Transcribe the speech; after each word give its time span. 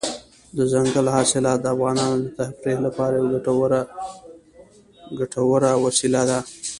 دځنګل 0.57 1.05
حاصلات 1.15 1.59
د 1.61 1.65
افغانانو 1.75 2.17
د 2.21 2.27
تفریح 2.37 2.79
لپاره 2.87 3.13
یوه 3.17 3.39
ګټوره 5.19 5.71
وسیله 5.85 6.21
ده. 6.29 6.39